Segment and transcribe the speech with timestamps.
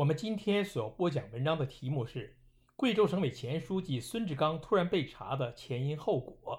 [0.00, 2.34] 我们今天所播讲文章的题目是：
[2.74, 6.58] 贵州省委前书记孙志刚突然被查的前因后果。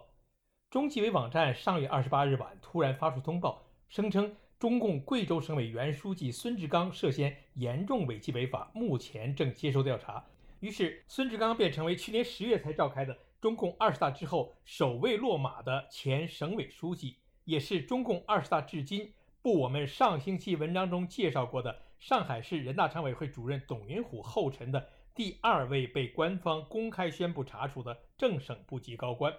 [0.69, 10.23] 中纪委网站上月二十八日晚突然发出通报，声称中共贵州省委原书记孙志刚涉嫌严重违纪违法，目前正接受调查。
[10.59, 19.11] 于是，孙志刚便成为去年十月才召开的中共二十大之后首位落马的前省委书记，也是中共二十大至今
[19.41, 21.75] 不我们上星期文章中介绍过的。
[22.01, 29.31] 上海市人大常委会主任董云虎后尘的第二位被官方公开宣布查处的正省部级高官，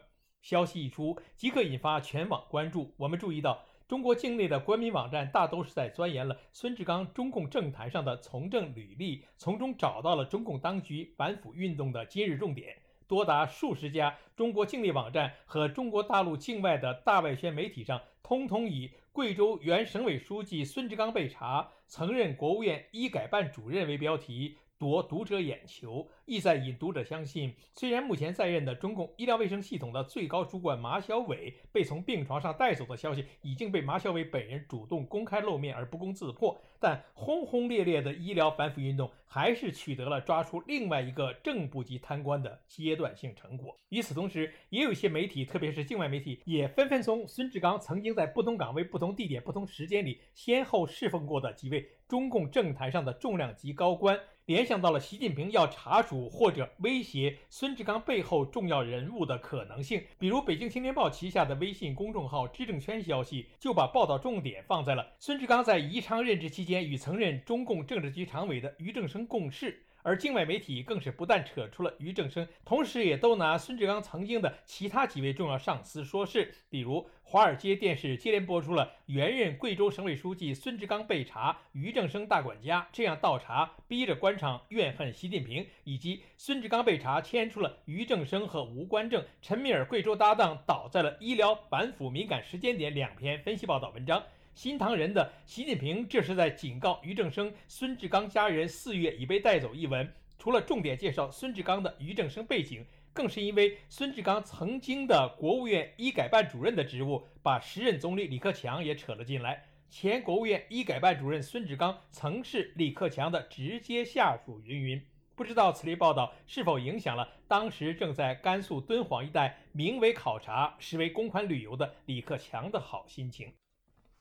[0.43, 2.95] 消息一出即刻引发全网关注。
[2.99, 12.77] 我们注意到，中国境内的官民网站大都是在钻研了孙志刚中共政坛上的从政履历，从中找到了中共当局反腐运动的今日重点。
[13.09, 18.93] 多达数十家中国境内网站和中国大陆境外的大外宣媒体上，通通以。
[19.13, 24.57] 贵州原省委书记孙志刚被查，曾任国务院医改办主任为标题。
[24.83, 43.79] 夺读者眼球，意在引读者相信，虽然目前在任的中共医疗卫生系统的最高主管马晓伟被从病床上带走的消息已经被马晓伟本人主动公开露面而不攻自破，但轰轰烈烈的医疗反腐运动还是取得了抓出另外一个正部级贪官的阶段性成果。
[43.91, 54.19] 与此同时，也有一些媒体，特别是境外媒体，也纷纷从孙志刚曾经在不同岗位、不同地点、不同时间里先后侍奉过的几位中共政坛上的重量级高官。
[54.53, 69.87] 联想到了习近平要查处或者威胁孙志刚背后重要人物的可能性，比如北京青年报旗下的微信公众号“知政圈”消息就把报道重点放在了孙志刚在宜昌任职期间与曾任中共政治局常委的俞正声共事。
[70.03, 76.53] 而境外媒体更是不但扯出了俞正声，同时也都拿孙志刚曾经的其他几位重要上司说事。
[76.69, 94.23] 比如，华尔街电视接连播出了原任贵州省委书记孙志刚被查，俞正声大管家这样倒查，逼着官场怨恨习近平，以及孙志刚被查牵出了俞正声和吴官正、陈敏尔贵州搭档倒在了医疗反腐敏感时间点两篇分析报道文章。
[94.55, 100.07] 新唐人的习近平这是在警告俞正声、孙志刚家人四月已被带走一文。
[100.39, 109.65] 除了重点介绍孙志刚的俞正声背景，更是因为孙志刚曾经的国务院医改办主任的职务，把时任总理李克强也扯了进来。
[109.89, 114.61] 前国务院医改办主任孙志刚曾是李克强的直接下属。
[114.65, 115.03] 云云，
[115.35, 123.51] 不知道此类报道是否影响了当时正在甘肃敦煌一带名为考察、实为公款旅游的李克强的好心情。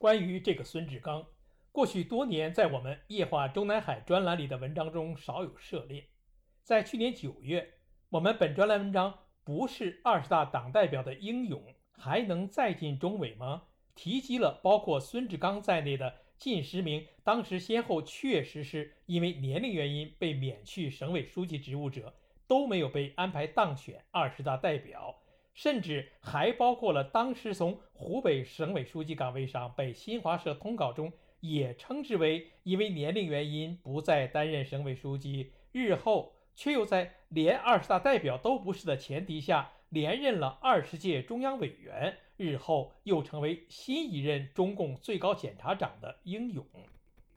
[0.02, 1.28] 关于这个孙志刚，
[1.72, 6.08] 过去多年在我们《夜话中南海》专栏里的文章中少有涉猎。
[6.64, 7.76] 在去年九月，
[8.10, 9.14] 我们本专栏文章
[9.46, 13.62] “不是二十大党代表的英勇，还能再进中委吗？”
[13.94, 22.12] 提及了包括孙志刚在内的近十名当时先后确实是因为年龄原因被免去省委书记职务者，
[22.48, 25.21] 都没有被安排当选二十大代表。
[25.54, 46.66] 甚至还包括了当时从湖北省委书记岗位上被新华社通稿中也称之为因为年龄原因不再担任省委书记，日后却又在连二十大代表都不是的前提下连任了二十届中央委员，日后又成为新一任中共最高检察长的英勇。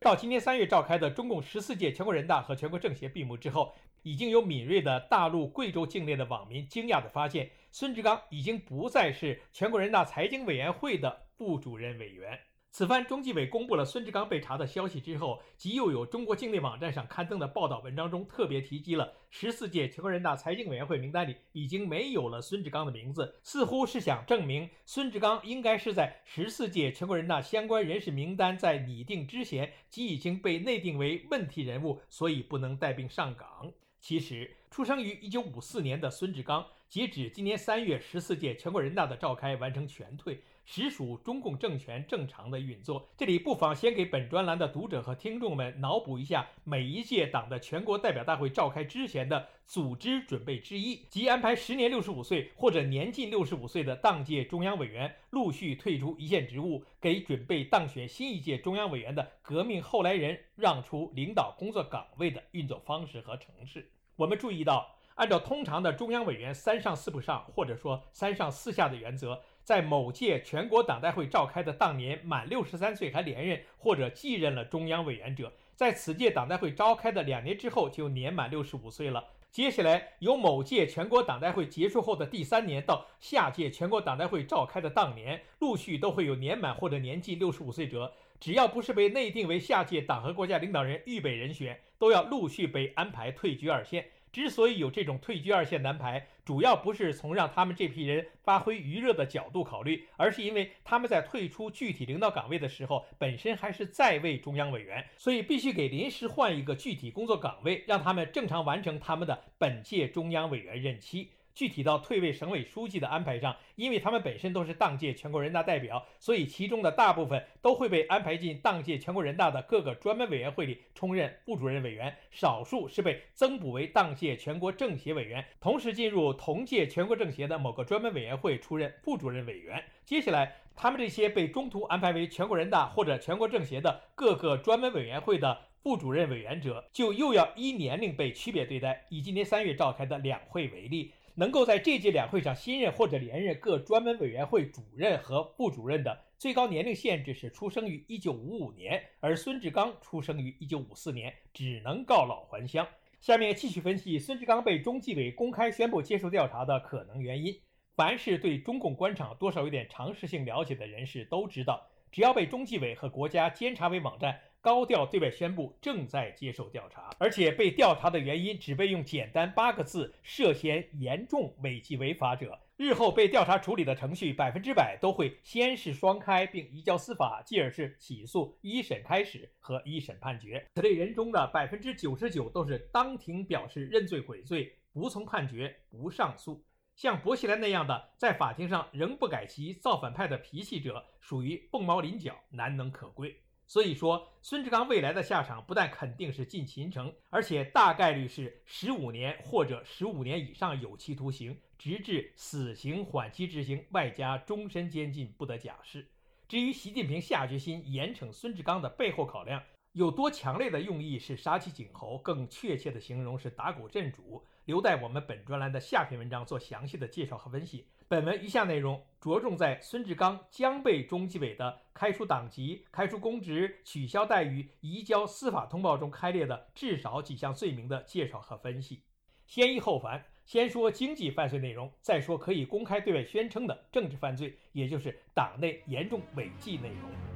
[0.01, 12.39] 到今年三月召开的中共十四届全国人大和全国政协闭幕之后，已经有敏锐的大陆贵州境内的网民惊讶地发现，孙志刚已经不再是全国人大财经委员会的副主任委员。
[12.71, 33.73] 此番中纪委公布了孙志刚被查的消息之后，即又有中国境内网站上刊登的报道文章中特别提及了十四届全国人大财经委员会名单里已经没有了孙志刚的名字，似乎是想证明孙志刚应该是在十四届全国人大相关人事名单在拟定之前即已经被内定为问题人物，所以不能带病上岗。
[33.99, 40.41] 其实，出生于一九五四年的孙志刚，截止今年三月十四届全国人大的召开完成全退。
[40.65, 43.09] 实属中共政权正常的运作。
[43.19, 63.91] 这里不妨先给本专栏的读者和听众们脑补一下每一届党的全国代表大会召开之前的组织准备之一，即安排时年六十五岁或者年近六十五岁的当届中央委员陆续退出一线职务，给准备当选新一届中央委员的革命后来人让出领导工作岗位的运作方式和程式。
[64.15, 64.95] 我们注意到。
[65.15, 79.25] 按照通常的中央委员三上四不上，或者说三上四下的原则，在某届全国党代会召开的当年满六十三岁还连任或者继任了中央委员者，在此届党代会召开的两年之后就年满六十五岁了。
[79.53, 94.07] 接下来由某届全国党代会结束后的第三年到下届全国党代会召开的当年，陆续都会有年满或者年近六十五岁者，只要不是被内定为下届党和国家领导人预备人选，都要陆续被安排退居二线。
[94.35, 111.31] 之所以有这种退居二线男排，主要不是从让他们这批人发挥余热的角度考虑，而是因为他们在退出具体领导岗位的时候，本身还是在位中央委员，所以必须给临时换一个具体工作岗位，让他们正常完成他们的本届中央委员任期。
[111.55, 129.83] 具体到退位省委书记的安排上，因为他们本身都是当届全国人大代表，所以其中的大部分都会被安排进当届全国人大的各个专门委员会里充任副主任委员，少数是被增补为当届全国政协委员，同时进入同届全国政协的某个专门委员会出任副主任委员。
[130.05, 139.05] 接下来，他们这些被中途安排为全国人大或者全国政协的各个专门委员会的副主任委员者，就又要依年龄被区别对待。
[139.09, 141.13] 以今年三月召开的两会为例。
[141.37, 152.87] 能够在这届两会上新任或者连任各专门委员会主任和副主任的最高年龄限制是出生于1955年，而孙志刚出生于1954年，只能告老还乡。
[153.21, 157.59] 下面继续分析孙志刚被中纪委公开宣布接受调查的可能原因。
[157.97, 164.39] 凡是对中共官场多少有点常识性了解的人士都知道，只要被中纪委和国家监察委网站。
[164.65, 172.59] 高调对外宣布正在接受调查，而且被调查的原因只被用简单八个字“涉嫌严重违纪违法者”。
[172.79, 180.67] 日后被调查处理的程序，百分之百都会先是双开并移交司法，继而是起诉、一审开始和一审判决。
[180.77, 186.65] 此类人中的百分之九十九都是当庭表示认罪悔罪，不从判决，不上诉。
[186.97, 193.37] 像薄熙来那样的在法庭上仍不改其造反派的脾气者，属于凤毛麟角，难能可贵。
[193.67, 206.07] 所以说，孙志刚未来的下场不但肯定是进秦城，而且大概率是十五年或者十五年以上有期徒刑，直至死刑缓期执行，外加终身监禁，不得假释。
[206.47, 209.63] 至于习近平下决心严惩孙志刚的背后考量
[209.93, 214.45] 有多强烈的用意，是杀鸡儆猴，更确切的形容是打鼓镇主。
[214.67, 217.87] 留待我们本专栏的下篇文章做详细的介绍和分析。
[218.15, 229.03] 本文以下内容着重在孙志刚将被中纪委的开除党籍、开除公职、取消待遇、移交司法通报中开列的至少几项罪名的介绍和分析。
[229.49, 237.34] 先易后繁，先说经济犯罪内容，再说可以公开对外宣称的政治犯罪，也就是党内严重违纪内容。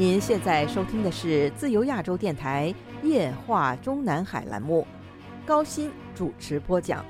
[0.00, 4.86] 您现在收听的是自由亚洲电台夜话中南海栏目，
[5.44, 7.04] 高鑫主持播讲。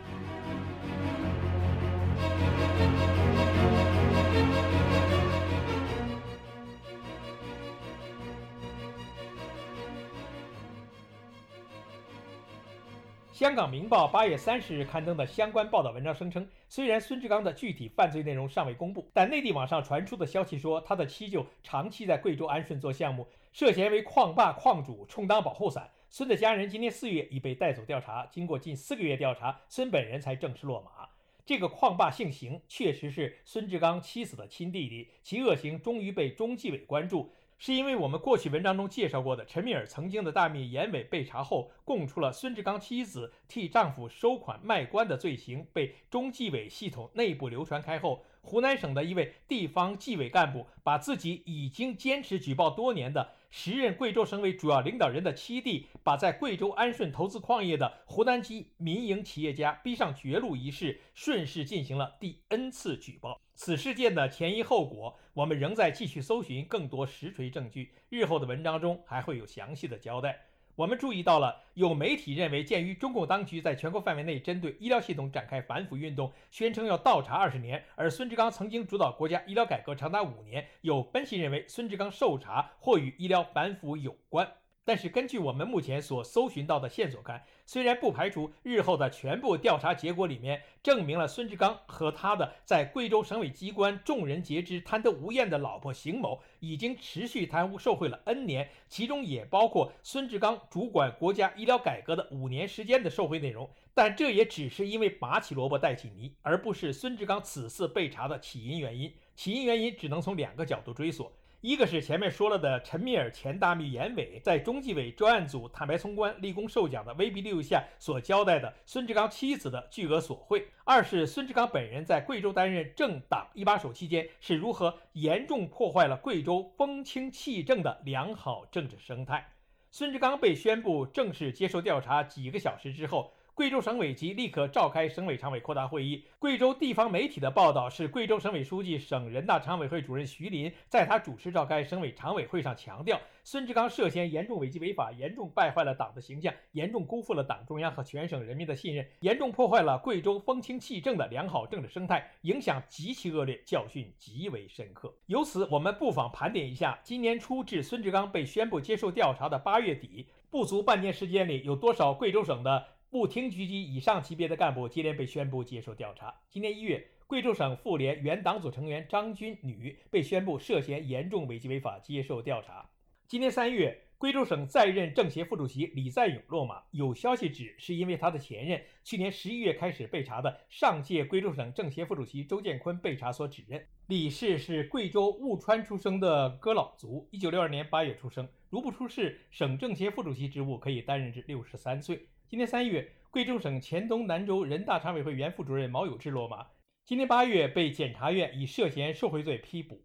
[13.33, 25.91] 香港《明报》八月三十日刊登的相关报道文章声称，虽然孙志刚的具体犯罪内容尚未公布，但内地网上传出的消息说，他的妻舅长期在贵州安顺做项目，涉嫌为矿霸矿主充当保护伞。
[26.09, 31.09] 孙的家人今年四月已被带走调查，经过近四个月调查，孙本人才正式落马。
[31.45, 37.33] 这个矿霸姓邢，确实是孙志刚妻子的亲弟弟，其恶行终于被中纪委关注。
[37.63, 53.35] 是因为我们过去文章中介绍过的陈敏尔曾经的大秘严伟被查后供出了孙志刚妻子替丈夫收款卖官的罪行，被中纪委系统内部流传开后，湖南省的一位地方纪委干部把自己已经坚持举报多年的。
[53.51, 63.41] 时任贵州省委主要领导人的七弟，把在贵州安顺投资矿业的湖南籍民营企业家逼上绝路一事，顺势进行了第 N 次举报。
[63.55, 70.50] 此事件的前因后果，我们仍在继续搜寻更多实锤证据，日后的文章中还会有详细的交代。
[70.81, 84.51] 我们注意到了，有媒体认为，鉴于中共当局在全国范围内针对医疗系统展开反腐运动，宣称要倒查二十年，而孙志刚曾经主导国家医疗改革长达五年，有分析认为孙志刚受查或与医疗反腐有关。
[84.85, 109.15] 但是根据我们目前所搜寻到的线索看，虽然不排除日后的全部调查结果里面证明了孙志刚和他的在贵州省委机关众人皆知贪得无厌的老婆邢某已经持续贪污受贿了 N 年，其中也包括孙志刚主管国家医疗改革的五年时间的受贿内容，但这也只是因为拔起萝卜带起泥，而不是孙志刚此次被查的起因原因。
[109.37, 111.33] 起因原因只能从两个角度追索。
[111.63, 129.47] 一个是前面说了的陈密尔前大秘严伟在中纪委专案组坦白从宽、立功受奖的威逼利诱下所交代的孙志刚妻子的巨额索贿；二是孙志刚本人在贵州担任政党一把手期间是如何严重破坏了贵州风清气正的良好政治生态。
[129.91, 133.35] 孙志刚被宣布正式接受调查几个小时之后。
[133.61, 136.25] 贵州省委即立刻召开省委常委扩大会议。
[136.39, 155.15] 贵州地方媒体的报道是，贵州省委书记、省人大常委会主任徐林在他主持召开省委常委会上强调，孙志刚涉嫌严重违纪违法，严重败坏了党的形象，严重辜负了党中央和全省人民的信任，严重破坏了贵州风清气正的良好政治生态，影响极其恶劣，教训极为深刻。
[155.27, 162.87] 由此，我们不妨盘点一下，今年初至孙志刚被宣布接受调查的八月底，不足半年时间里，有多少贵州省的？
[163.11, 166.33] 部厅局级以上级别的干部接连被宣布接受调查。
[166.49, 172.89] 今年一月，贵州省妇联原党组成员张军女被宣布涉嫌严重违纪违法接受调查。
[173.27, 183.85] 今年三月，贵州省在任政协副主席李在勇落马，有消息指是因为他的前任去年十一月开始被查的上届贵州省政协副主席周建坤被查所指认。
[184.07, 192.29] 李氏是贵州务川出生的哥老族，一九六二年八月出生，如不出事，省政协副主席职务可以担任至六十三岁。
[192.51, 196.67] 今年三月，贵州省黔东南州人大常委会原副主任毛有志落马。
[197.05, 200.03] 今年八月，被检察院以涉嫌受贿罪批捕。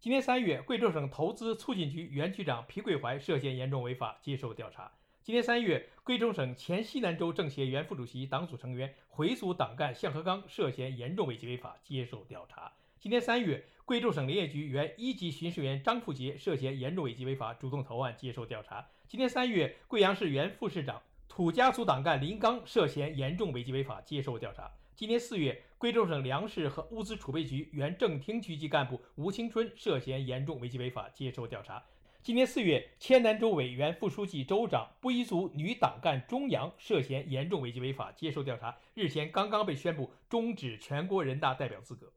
[0.00, 4.90] 今年三月，贵州省投资促进局原局长皮桂怀涉嫌严重违法接受调查。
[5.22, 12.72] 今年三月，贵州省黔西南州政协原副主席、党组成员、回族党干向和刚涉嫌严重违纪违法接受调查。
[12.98, 18.84] 今年三月，贵州省林业局原一级巡视员张富杰涉嫌严重违纪违法主动投案接受调查。
[19.06, 21.00] 今年三月，贵阳市原副市长。
[21.36, 24.70] 土家族党干林刚涉嫌严重违纪违法接受调查。
[24.94, 31.82] 今年四月，贵州省粮食和物资储备局原正厅局级干部吴青春涉嫌严重违纪违法接受调查。
[32.22, 42.12] 今年四月，黔南州委原副书记、州长布依族女党干钟阳涉嫌严重违纪违法接受调查，日前刚刚被宣布终止全国人大代表资格。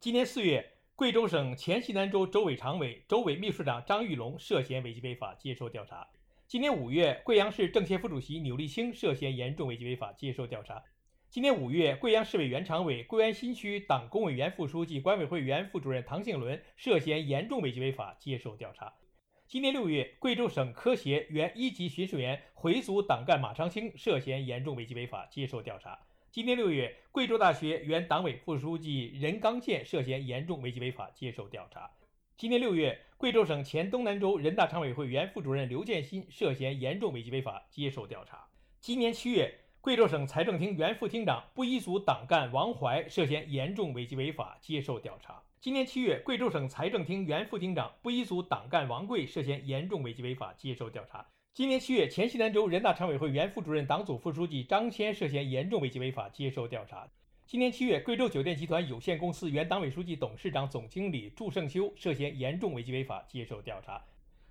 [0.00, 6.08] 今年四月，贵州省黔西南州州委常委、州委秘书长张玉龙涉嫌违纪违法接受调查。
[6.48, 10.80] 今年五月，贵阳市政协副主席钮立清涉嫌严重违纪违法接受调查。
[11.28, 18.94] 今年五月，贵阳市委原常委、贵安新区党工委原副书记、管委会原副主任唐庆伦涉嫌严重违纪违法接受调查。
[19.48, 25.98] 今年六月，贵州省科协原一级巡视员、回族党干马长青涉嫌严重违纪违法接受调查。
[26.30, 31.90] 今年六月，贵州大学原党委副书记任刚健涉嫌严重违纪违法接受调查。
[32.38, 38.46] 今年六月，贵州省黔东南州人大常委会原副主任刘建新涉嫌严重违纪违法接受调查。
[38.78, 39.50] 今年七月，
[39.80, 45.42] 贵州省财政厅原副厅长布依族党干王怀涉嫌严重违纪违法接受调查。
[45.62, 51.26] 今年七月，贵州省财政厅原副厅长布依族党干王贵涉嫌严重违纪违法接受调查。
[51.54, 57.08] 今年七月，黔西南州人大常委会原副主任、党组副书记张谦涉嫌严重违纪违法接受调查。
[57.48, 64.04] 今年七月，贵州酒店集团有限公司原党委书记、董事长、总经理祝胜修涉嫌严重违纪违法接受调查。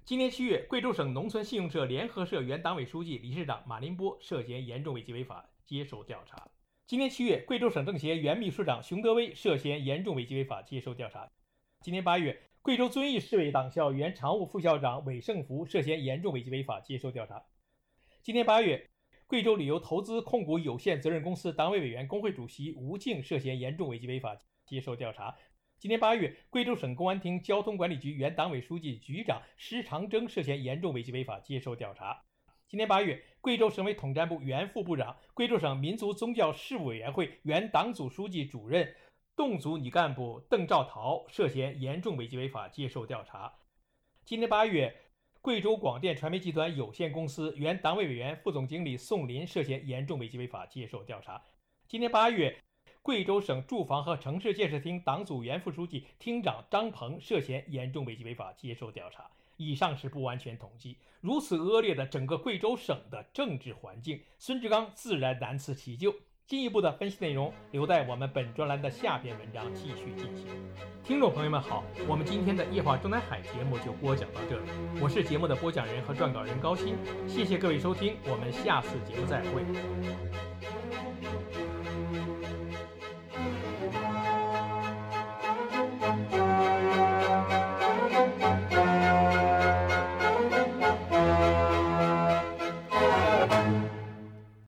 [0.06, 6.50] 今年七月，贵州省农村信用社联合社原党委书记、理事长马林波涉嫌严重违纪违法接受调查。
[6.88, 11.30] 今年七月，贵州省政协原秘书长熊德威涉嫌严重违纪违法接受调查。
[11.82, 17.44] 今年八月，贵州遵义市委党校原常务副校长韦胜福涉嫌严重违纪违法接受调查。
[18.24, 18.90] 今年八月。
[19.28, 25.36] 贵州旅游投资控股有限责任公司党委委员、工会主席吴静涉嫌严重违纪违法接受调查。
[25.80, 32.24] 今年八月，贵州省公安厅交通管理局原党委书记、局长施长征涉嫌严重违纪违法接受调查。
[32.68, 38.96] 今年八月，贵州省委统战部原副部长、贵州省民族宗教事务委员会原党组书记、主任
[39.36, 43.52] 侗族女干部邓兆桃涉嫌严重违纪违法接受调查。
[44.24, 44.96] 今年八月。
[45.46, 51.40] 贵州广电传媒集团有限公司原党委委员、副总经理宋林涉嫌严重违纪违法接受调查。
[51.88, 52.64] 今年八月，
[53.04, 59.30] 贵州省住房和城市建设厅党组原副书记、厅长张鹏涉嫌严重违纪违法接受调查。
[59.58, 66.12] 以上是不完全统计，如此恶劣的整个贵州省的政治环境，孙志刚自然难辞其咎。
[66.48, 70.46] 进一步的分析内容留在我们本专栏的下篇文章继续进行。
[71.04, 74.66] 听众朋友们好，我们今天的夜话中南海节目就播讲到这里，
[75.02, 76.94] 我是节目的播讲人和撰稿人高鑫，
[77.28, 80.85] 谢谢各位收听，我们下次节目再会。